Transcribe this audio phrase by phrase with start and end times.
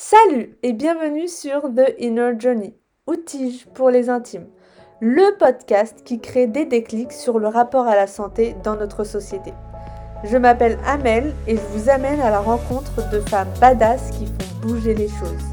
[0.00, 2.72] Salut et bienvenue sur The Inner Journey,
[3.08, 4.46] outige pour les intimes,
[5.00, 9.52] le podcast qui crée des déclics sur le rapport à la santé dans notre société.
[10.22, 14.68] Je m'appelle Amel et je vous amène à la rencontre de femmes badass qui font
[14.68, 15.50] bouger les choses.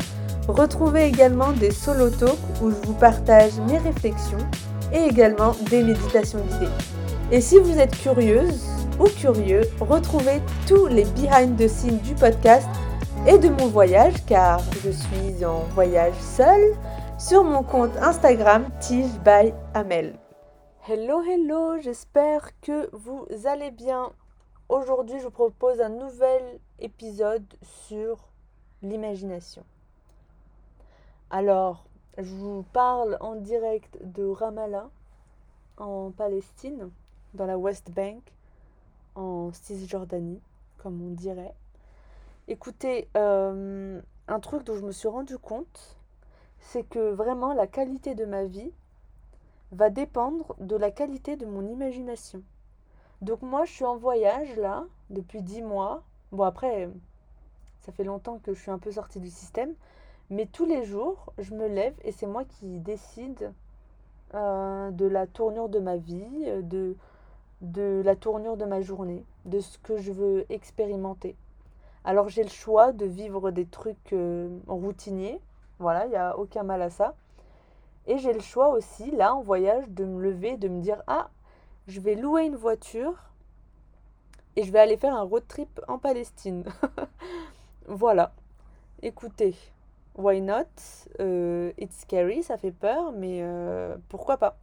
[0.47, 4.47] Retrouvez également des solo talks où je vous partage mes réflexions
[4.93, 6.71] et également des méditations guidées.
[7.31, 8.63] Et si vous êtes curieuse
[8.99, 12.67] ou curieux, retrouvez tous les behind the scenes du podcast
[13.27, 16.75] et de mon voyage car je suis en voyage seule
[17.17, 20.19] sur mon compte Instagram Tige by Amel.
[20.87, 24.11] Hello hello, j'espère que vous allez bien.
[24.69, 26.41] Aujourd'hui, je vous propose un nouvel
[26.79, 28.29] épisode sur
[28.81, 29.63] l'imagination.
[31.29, 31.85] Alors,
[32.17, 34.89] je vous parle en direct de Ramallah
[35.77, 36.91] en Palestine,
[37.33, 38.21] dans la West Bank,
[39.15, 40.41] en Cisjordanie,
[40.77, 41.53] comme on dirait.
[42.47, 45.97] Écoutez, euh, un truc dont je me suis rendu compte,
[46.59, 48.71] c'est que vraiment la qualité de ma vie
[49.71, 52.43] va dépendre de la qualité de mon imagination.
[53.23, 56.03] Donc moi, je suis en voyage là, depuis dix mois.
[56.31, 56.87] Bon, après,
[57.81, 59.73] ça fait longtemps que je suis un peu sortie du système.
[60.29, 63.53] Mais tous les jours, je me lève et c'est moi qui décide
[64.35, 66.95] euh, de la tournure de ma vie, de,
[67.61, 71.35] de la tournure de ma journée, de ce que je veux expérimenter.
[72.05, 75.41] Alors j'ai le choix de vivre des trucs euh, routiniers,
[75.79, 77.15] voilà, il n'y a aucun mal à ça.
[78.05, 81.29] Et j'ai le choix aussi, là, en voyage, de me lever, de me dire, ah,
[81.87, 83.15] je vais louer une voiture
[84.55, 86.63] et je vais aller faire un road trip en Palestine.
[87.87, 88.33] voilà.
[89.01, 89.55] Écoutez,
[90.15, 90.65] why not?
[91.19, 94.57] Euh, It's scary, ça fait peur, mais euh, pourquoi pas?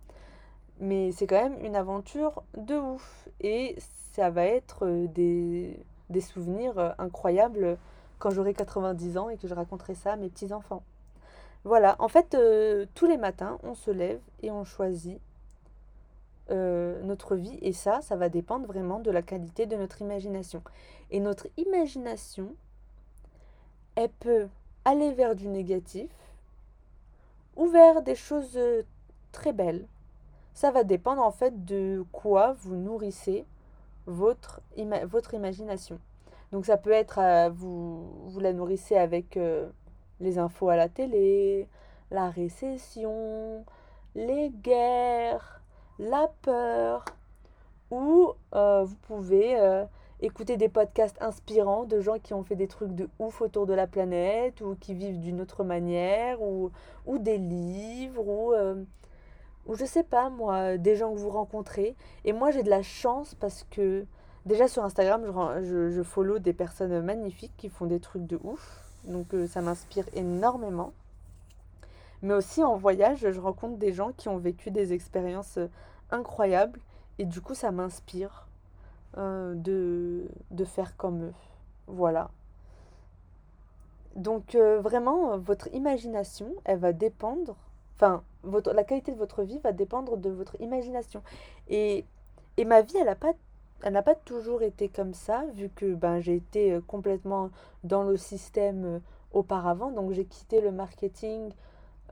[0.79, 3.29] Mais c'est quand même une aventure de ouf.
[3.41, 3.77] Et
[4.13, 5.77] ça va être des
[6.11, 7.78] des souvenirs euh, incroyables
[8.19, 10.83] quand j'aurai 90 ans et que je raconterai ça à mes petits-enfants.
[11.64, 15.20] Voilà, en fait, euh, tous les matins, on se lève et on choisit
[16.50, 17.58] euh, notre vie.
[17.63, 20.63] Et ça, ça va dépendre vraiment de la qualité de notre imagination.
[21.11, 22.55] Et notre imagination,
[23.95, 24.48] elle peut
[24.84, 26.11] aller vers du négatif
[27.57, 28.58] ou vers des choses
[29.30, 29.86] très belles.
[30.55, 33.46] Ça va dépendre en fait de quoi vous nourrissez
[34.07, 34.61] votre,
[35.07, 35.98] votre imagination.
[36.52, 39.68] Donc ça peut être, euh, vous, vous la nourrissez avec euh,
[40.20, 41.67] les infos à la télé,
[42.11, 43.64] la récession,
[44.14, 45.63] les guerres,
[45.98, 47.05] la peur,
[47.90, 49.57] ou euh, vous pouvez
[50.20, 53.74] écouter des podcasts inspirants de gens qui ont fait des trucs de ouf autour de
[53.74, 56.70] la planète, ou qui vivent d'une autre manière, ou,
[57.07, 58.52] ou des livres, ou
[59.67, 61.96] ou je sais pas moi, des gens que vous rencontrez.
[62.24, 64.05] Et moi j'ai de la chance parce que
[64.46, 65.24] déjà sur Instagram,
[65.62, 68.83] je, je, follow des personnes magnifiques qui font des trucs de ouf.
[69.05, 70.92] Donc euh, ça m'inspire énormément.
[72.22, 75.67] Mais aussi en voyage, je rencontre des gens qui ont vécu des expériences euh,
[76.11, 76.80] incroyables.
[77.18, 78.46] Et du coup, ça m'inspire
[79.18, 81.34] euh, de, de faire comme eux.
[81.86, 82.30] Voilà.
[84.14, 87.56] Donc vraiment, votre imagination, elle va dépendre
[88.02, 91.23] Enfin, votre, la qualité de votre vie va dépendre de votre imagination.
[91.68, 92.05] Et,
[92.57, 93.33] et ma vie, elle n'a pas,
[93.85, 97.51] elle n'a pas toujours été comme ça, vu que ben, j'ai été euh, complètement
[97.85, 98.98] dans le système euh,
[99.30, 99.92] auparavant.
[99.92, 101.52] Donc j'ai quitté le marketing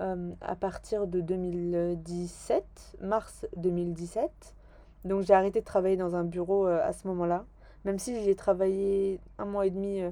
[0.00, 4.54] euh, à partir de 2017, mars 2017.
[5.04, 7.46] Donc j'ai arrêté de travailler dans un bureau à ce moment-là,
[7.84, 10.02] même si j'ai travaillé un mois et demi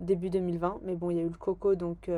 [0.00, 0.80] début 2020.
[0.82, 2.10] Mais bon, il y a eu le coco, donc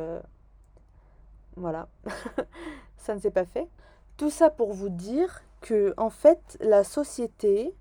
[1.57, 1.89] voilà.
[2.99, 3.69] ça ne s'est pas fait.
[4.17, 7.75] Tout ça pour vous dire que, en fait, la société,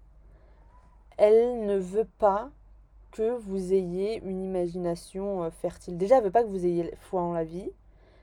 [1.17, 2.49] elle ne veut pas
[3.11, 5.97] que vous ayez une imagination euh, fertile.
[5.97, 7.71] Déjà, elle veut pas que vous ayez foi en la vie,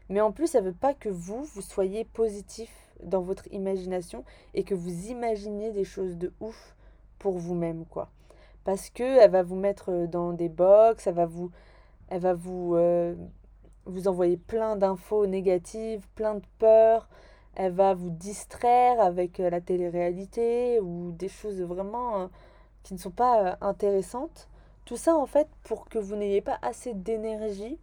[0.08, 2.70] mais en plus, elle veut pas que vous, vous soyez positif
[3.02, 4.24] dans votre imagination
[4.54, 6.74] et que vous imaginiez des choses de ouf
[7.18, 8.08] pour vous-même, quoi.
[8.64, 11.50] Parce que elle va vous mettre euh, dans des box, elle va vous,
[12.08, 13.14] elle va vous euh,
[13.86, 17.08] vous envoyer plein d'infos négatives, plein de peurs.
[17.56, 22.26] Elle va vous distraire avec euh, la télé-réalité ou des choses vraiment euh,
[22.82, 24.48] qui ne sont pas euh, intéressantes.
[24.84, 27.78] Tout ça en fait pour que vous n'ayez pas assez d'énergie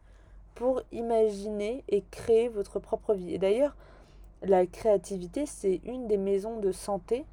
[0.55, 3.33] pour imaginer et créer votre propre vie.
[3.33, 3.75] Et d'ailleurs,
[4.43, 7.25] la créativité, c'est une des maisons de santé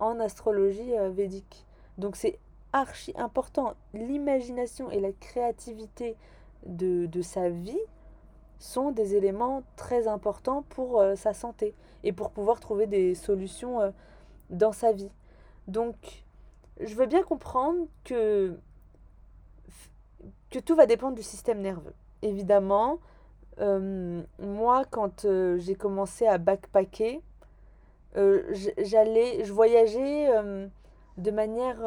[0.00, 1.64] en astrologie védique.
[1.96, 2.38] Donc c'est
[2.72, 3.74] archi important.
[3.94, 6.16] L'imagination et la créativité
[6.66, 7.78] de, de sa vie
[8.58, 11.74] sont des éléments très importants pour euh, sa santé
[12.04, 13.90] et pour pouvoir trouver des solutions euh,
[14.50, 15.10] dans sa vie.
[15.68, 16.24] Donc,
[16.80, 18.56] je veux bien comprendre que,
[20.50, 21.94] que tout va dépendre du système nerveux.
[22.22, 22.98] Évidemment,
[23.58, 25.26] euh, moi, quand
[25.56, 27.22] j'ai commencé à backpacker,
[28.14, 30.28] je voyageais
[31.18, 31.78] de manière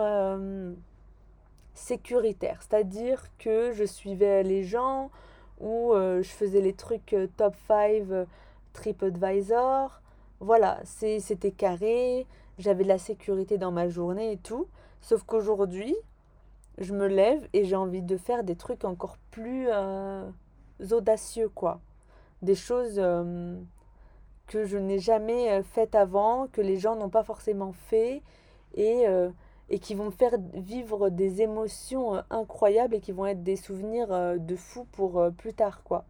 [1.73, 5.09] sécuritaire, c'est-à-dire que je suivais les gens
[5.59, 8.25] ou euh, je faisais les trucs euh, top 5 euh,
[8.73, 10.01] TripAdvisor.
[10.39, 12.25] Voilà, c'était carré,
[12.57, 14.67] j'avais de la sécurité dans ma journée et tout.
[15.01, 15.95] Sauf qu'aujourd'hui,
[16.77, 19.67] je me lève et j'ai envie de faire des trucs encore plus
[20.91, 21.81] audacieux, quoi.
[22.41, 22.95] Des choses
[24.47, 28.21] que je n'ai jamais faites avant, que les gens n'ont pas forcément fait
[28.75, 29.05] et,
[29.69, 33.55] et qui vont me faire vivre des émotions euh, incroyables et qui vont être des
[33.55, 36.05] souvenirs euh, de fou pour euh, plus tard, quoi.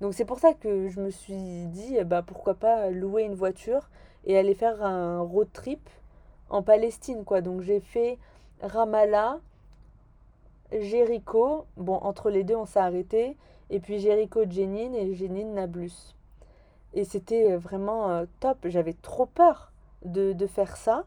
[0.00, 3.90] Donc c'est pour ça que je me suis dit, bah, pourquoi pas louer une voiture
[4.24, 5.90] et aller faire un road trip
[6.48, 7.42] en Palestine, quoi.
[7.42, 8.18] Donc j'ai fait
[8.62, 9.40] Ramallah,
[10.72, 13.36] Jéricho, bon, entre les deux, on s'est arrêté,
[13.68, 16.14] et puis Jéricho, Jenin et Jenin, Nablus.
[16.94, 18.58] Et c'était vraiment top.
[18.64, 19.70] J'avais trop peur
[20.04, 21.04] de, de faire ça,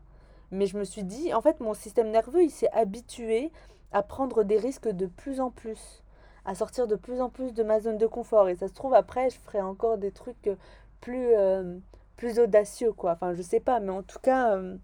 [0.54, 3.52] mais je me suis dit, en fait, mon système nerveux, il s'est habitué
[3.92, 6.04] à prendre des risques de plus en plus,
[6.46, 8.50] à sortir de plus en plus de ma zone de confort.
[8.50, 10.56] Et ça se trouve, après, je ferai encore des trucs euh,
[11.02, 11.78] plus, euh,
[12.18, 13.14] plus audacieux, quoi.
[13.14, 14.78] Enfin, je sais pas, mais en tout cas, euh,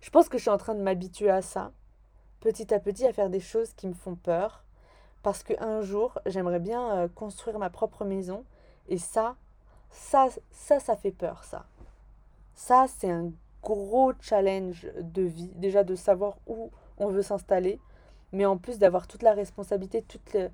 [0.00, 1.72] je pense que je suis en train de m'habituer à ça,
[2.40, 4.64] petit à petit, à faire des choses qui me font peur
[5.22, 8.44] parce qu'un jour, j'aimerais bien construire ma propre maison.
[8.88, 9.36] Et ça,
[9.88, 11.64] ça, ça, ça fait peur, ça.
[12.54, 13.32] Ça, c'est un
[13.64, 15.50] gros challenge de vie.
[15.54, 17.80] Déjà de savoir où on veut s'installer,
[18.32, 20.50] mais en plus d'avoir toute la responsabilité, toute le...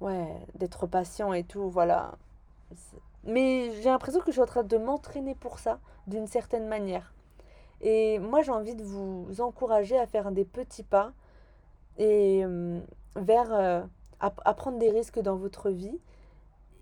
[0.00, 2.12] Ouais, d'être patient et tout, voilà.
[3.24, 7.12] Mais j'ai l'impression que je suis en train de m'entraîner pour ça, d'une certaine manière.
[7.80, 11.12] Et moi, j'ai envie de vous encourager à faire des petits pas
[11.98, 12.78] et euh,
[13.16, 13.82] vers euh,
[14.20, 15.98] à prendre des risques dans votre vie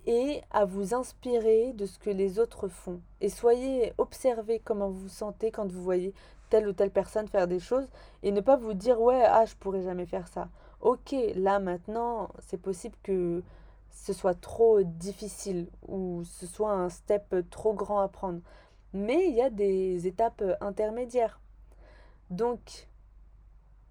[0.07, 3.01] et à vous inspirer de ce que les autres font.
[3.21, 6.15] Et soyez, observez comment vous vous sentez quand vous voyez
[6.49, 7.89] telle ou telle personne faire des choses
[8.23, 10.49] et ne pas vous dire ouais, ah, je pourrais jamais faire ça.
[10.81, 13.43] Ok, là maintenant, c'est possible que
[13.91, 18.41] ce soit trop difficile ou ce soit un step trop grand à prendre.
[18.93, 21.41] Mais il y a des étapes intermédiaires.
[22.31, 22.89] Donc,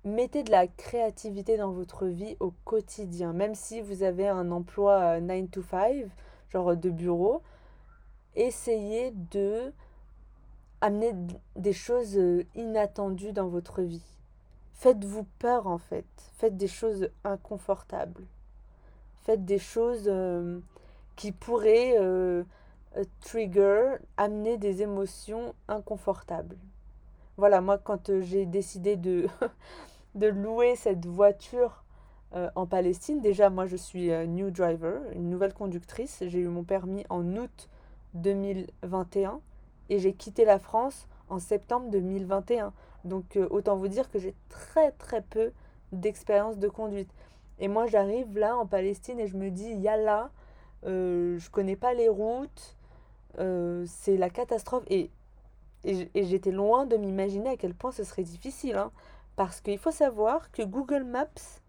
[0.05, 5.17] Mettez de la créativité dans votre vie au quotidien, même si vous avez un emploi
[5.17, 6.05] euh, 9 to 5,
[6.51, 7.41] genre de bureau,
[8.35, 9.73] essayez de
[10.81, 11.11] amener
[11.55, 14.05] des choses euh, inattendues dans votre vie.
[14.75, 16.05] Faites-vous peur en fait,
[16.37, 18.25] faites des choses inconfortables,
[19.23, 20.59] faites des choses euh,
[21.15, 22.43] qui pourraient euh,
[22.97, 26.57] euh, trigger, amener des émotions inconfortables.
[27.37, 29.27] Voilà, moi quand euh, j'ai décidé de
[30.15, 31.83] de louer cette voiture
[32.33, 33.21] euh, en Palestine.
[33.21, 36.23] Déjà, moi, je suis euh, new driver, une nouvelle conductrice.
[36.25, 37.69] J'ai eu mon permis en août
[38.15, 39.39] 2021
[39.89, 42.73] et j'ai quitté la France en septembre 2021.
[43.03, 45.51] Donc, euh, autant vous dire que j'ai très très peu
[45.91, 47.09] d'expérience de conduite.
[47.59, 50.29] Et moi, j'arrive là en Palestine et je me dis, yallah,
[50.85, 52.75] euh, je connais pas les routes,
[53.85, 54.83] c'est la catastrophe.
[54.87, 55.09] Et
[55.85, 58.91] et j'étais loin de m'imaginer à quel point ce serait difficile, hein.
[59.35, 61.59] Parce qu'il faut savoir que Google Maps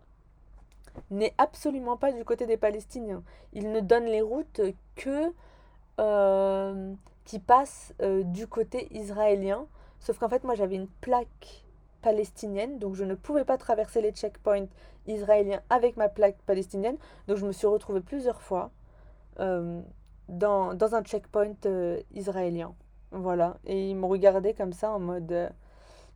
[1.10, 3.22] n'est absolument pas du côté des Palestiniens.
[3.52, 4.60] Il ne donne les routes
[4.94, 5.32] que
[5.98, 9.66] euh, qui passent euh, du côté israélien.
[9.98, 11.64] Sauf qu'en fait, moi, j'avais une plaque
[12.02, 14.66] palestinienne, donc je ne pouvais pas traverser les checkpoints
[15.06, 16.96] israéliens avec ma plaque palestinienne.
[17.26, 18.70] Donc je me suis retrouvée plusieurs fois
[19.40, 19.80] euh,
[20.28, 21.54] dans, dans un checkpoint
[22.14, 22.74] israélien.
[23.10, 23.56] Voilà.
[23.64, 25.50] Et ils m'ont regardé comme ça en mode...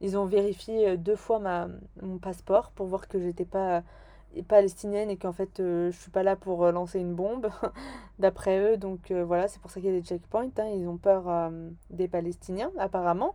[0.00, 1.68] euh, ils ont vérifié euh, deux fois ma,
[2.02, 3.82] mon passeport pour voir que j'étais pas
[4.48, 7.50] palestinienne et qu'en fait euh, je suis pas là pour euh, lancer une bombe,
[8.18, 8.76] d'après eux.
[8.76, 10.50] Donc euh, voilà, c'est pour ça qu'il y a des checkpoints.
[10.58, 10.68] hein.
[10.74, 13.34] Ils ont peur euh, des Palestiniens, apparemment.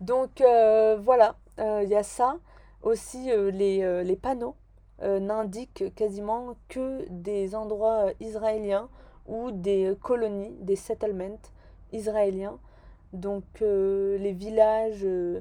[0.00, 2.38] Donc euh, voilà, euh, il y a ça.
[2.82, 4.54] Aussi, euh, les, euh, les panneaux
[5.02, 8.88] euh, n'indiquent quasiment que des endroits euh, israéliens
[9.26, 11.40] ou des euh, colonies, des settlements
[11.92, 12.58] israéliens.
[13.12, 15.40] Donc euh, les villages euh,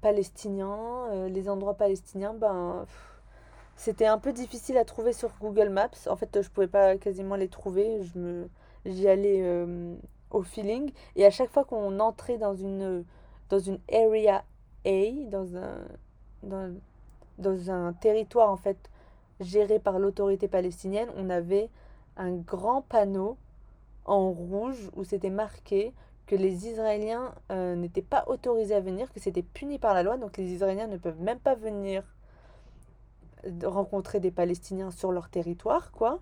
[0.00, 2.86] palestiniens, euh, les endroits palestiniens, ben
[3.76, 5.90] c'était un peu difficile à trouver sur Google Maps.
[6.08, 8.02] En fait, je pouvais pas quasiment les trouver.
[8.02, 8.48] Je me,
[8.86, 9.66] j'y allais
[10.30, 10.92] au feeling.
[11.14, 13.04] Et à chaque fois qu'on entrait dans une,
[13.50, 14.44] dans une area
[14.86, 15.84] A, dans un,
[16.42, 16.74] dans,
[17.38, 18.78] dans un territoire en fait
[19.40, 21.68] géré par l'autorité palestinienne, on avait
[22.16, 23.36] un grand panneau
[24.06, 25.92] en rouge où c'était marqué
[26.26, 30.16] que les Israéliens euh, n'étaient pas autorisés à venir, que c'était puni par la loi,
[30.16, 32.02] donc les Israéliens ne peuvent même pas venir
[33.62, 36.18] rencontrer des Palestiniens sur leur territoire, quoi.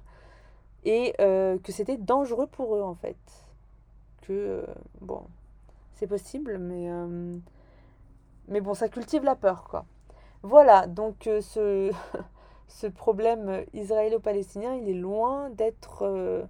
[0.84, 3.16] et euh, que c'était dangereux pour eux en fait.
[4.20, 4.66] Que, euh,
[5.00, 5.22] bon,
[5.94, 6.88] c'est possible, mais,
[8.48, 9.86] mais bon, ça cultive la peur quoi.
[10.42, 11.90] Voilà, donc ce,
[12.68, 16.46] ce problème israélo-palestinien, il est loin d'être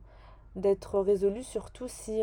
[0.57, 2.23] d'être résolu, surtout si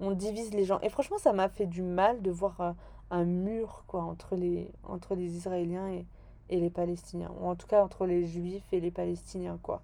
[0.00, 0.80] on divise les gens.
[0.80, 2.74] Et franchement, ça m'a fait du mal de voir
[3.10, 6.06] un mur quoi, entre, les, entre les Israéliens et,
[6.50, 9.58] les Palestiniens, ou en tout cas entre les Juifs et les Palestiniens.
[9.62, 9.82] quoi.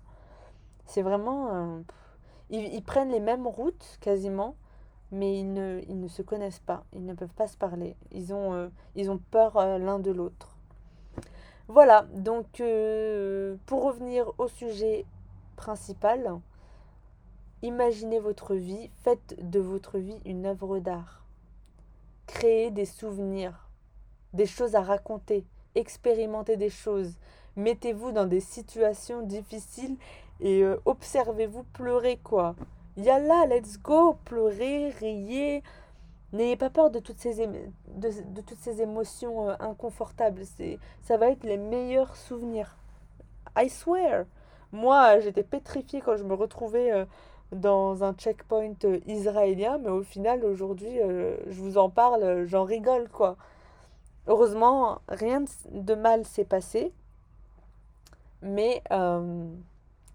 [0.84, 1.82] C'est vraiment...
[2.50, 4.56] ils, prennent les mêmes routes quasiment,
[5.12, 8.54] mais ils ne, ils se connaissent pas, ils ne peuvent pas se parler, ils ont,
[8.54, 10.56] euh, ils peur euh, l'un de l'autre.
[11.68, 15.04] Voilà, donc euh, pour revenir au sujet
[15.56, 16.40] principal,
[17.62, 21.24] imaginez votre vie, faites de votre vie une œuvre d'art.
[22.26, 23.68] Créez des souvenirs,
[24.32, 27.18] des choses à raconter, expérimentez des choses,
[27.56, 29.96] mettez-vous dans des situations difficiles
[30.40, 32.54] et euh, observez-vous pleurer quoi.
[32.96, 35.62] Yalla, let's go, pleurez, riez.
[36.32, 40.42] N'ayez pas peur de toutes ces, de, toutes ces émotions euh, inconfortables.
[41.02, 42.76] Ça va être les meilleurs souvenirs.
[43.56, 44.24] I swear.
[44.72, 47.04] Moi, j'étais pétrifiée quand je me retrouvais euh,
[47.52, 48.74] dans un checkpoint
[49.06, 50.98] israélien, mais au final, aujourd'hui,
[51.46, 53.36] je vous en parle, j'en rigole, quoi.
[54.26, 56.92] Heureusement, rien de mal s'est passé.
[58.42, 59.48] Mais euh,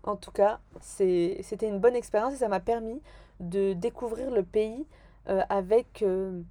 [0.04, 3.02] en tout cas, c'était une bonne expérience et ça m'a permis
[3.40, 4.86] de découvrir le pays
[5.30, 6.42] euh, avec euh,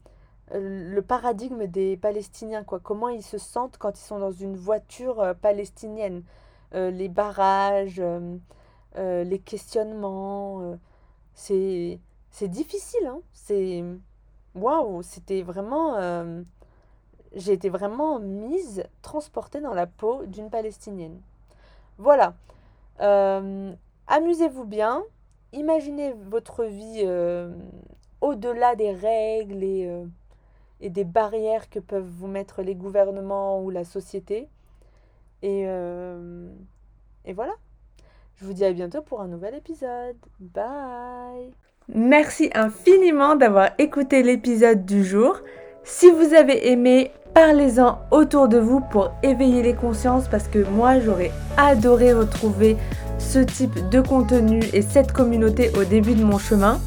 [0.52, 2.64] le paradigme des Palestiniens.
[2.64, 2.80] Quoi.
[2.80, 6.22] Comment ils se sentent quand ils sont dans une voiture palestinienne.
[6.72, 8.02] les barrages,
[8.96, 10.78] les questionnements.
[11.34, 11.98] c'est
[12.42, 13.06] difficile.
[13.06, 13.84] Hein c'est
[14.54, 15.96] waouh, c'était vraiment
[17.34, 21.20] j'ai été vraiment mise, transportée dans la peau d'une Palestinienne.
[21.98, 22.34] Voilà.
[23.00, 23.72] Euh,
[24.08, 25.02] amusez-vous bien.
[25.52, 27.52] Imaginez votre vie euh,
[28.20, 30.04] au-delà des règles et, euh,
[30.80, 34.48] et, des barrières que peuvent vous mettre les gouvernements ou la société.
[35.42, 37.54] Et, et voilà.
[38.40, 40.16] Je vous dis à bientôt pour un nouvel épisode.
[40.38, 41.52] Bye.
[41.94, 45.40] Merci infiniment d'avoir écouté l'épisode du jour.
[45.84, 50.98] Si vous avez aimé, Parlez-en autour de vous pour éveiller les consciences parce que moi
[50.98, 52.76] j'aurais adoré retrouver
[53.18, 56.80] ce type de contenu et cette communauté au début de mon chemin.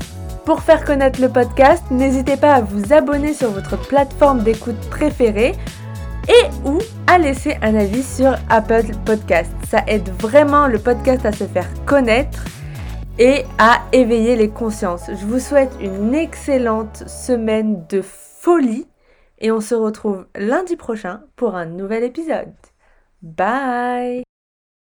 [0.44, 5.54] Pour faire connaître le podcast, n'hésitez pas à vous abonner sur votre plateforme d'écoute préférée
[6.28, 9.52] et ou à laisser un avis sur Apple Podcast.
[9.68, 12.46] Ça aide vraiment le podcast à se faire connaître
[13.20, 15.08] et à éveiller les consciences.
[15.08, 18.88] Je vous souhaite une excellente semaine de folie
[19.40, 22.54] et on se retrouve lundi prochain pour un nouvel épisode.
[23.22, 24.24] Bye